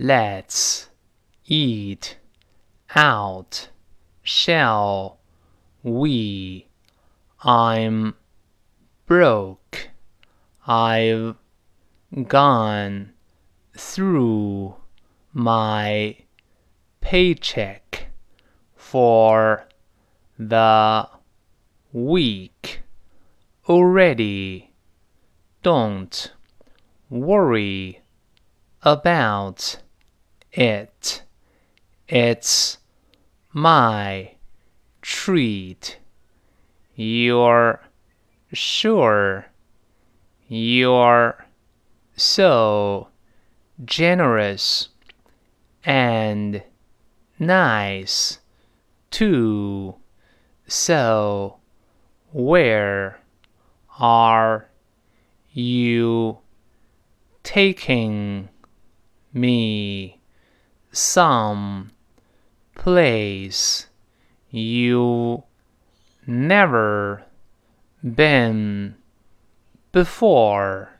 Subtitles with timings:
[0.00, 0.90] Let's
[1.44, 2.18] eat
[2.94, 3.68] out,
[4.22, 5.18] shall
[5.82, 6.68] we?
[7.42, 8.14] I'm
[9.06, 9.90] broke.
[10.68, 11.34] I've
[12.28, 13.12] gone
[13.76, 14.76] through
[15.32, 16.18] my
[17.00, 18.10] paycheck
[18.76, 19.66] for
[20.38, 21.08] the
[21.92, 22.82] week
[23.68, 24.70] already.
[25.64, 26.32] Don't
[27.10, 28.02] worry
[28.82, 29.78] about
[30.52, 31.22] it.
[32.08, 32.78] It's
[33.52, 34.32] my
[35.02, 35.98] treat.
[36.94, 37.80] You're
[38.52, 39.46] sure
[40.48, 41.44] you're
[42.16, 43.08] so
[43.84, 44.88] generous
[45.84, 46.62] and
[47.38, 48.38] nice
[49.10, 49.94] too.
[50.66, 51.58] So,
[52.32, 53.20] where
[53.98, 54.68] are
[55.52, 56.38] you
[57.42, 58.48] taking
[59.32, 60.17] me?
[60.92, 61.90] Some
[62.74, 63.86] place
[64.50, 65.44] you
[66.26, 67.24] never
[68.02, 68.94] been
[69.92, 70.97] before.